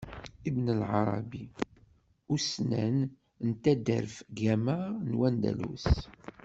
[0.49, 1.43] Ibn Ɛarabi;
[2.33, 2.97] ussnan
[3.47, 5.85] n taderfgama n wandalus.